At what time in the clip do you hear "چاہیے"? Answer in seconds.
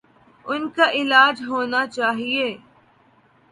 1.87-2.47